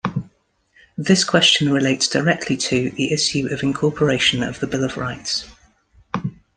[0.97, 5.45] This question relates directly to the issue of incorporation of the Bill of Rights.